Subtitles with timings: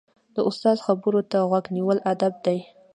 [0.35, 2.59] د استاد خبرو ته غوږ نیول ادب دی.